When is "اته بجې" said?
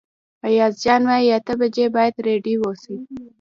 1.37-1.85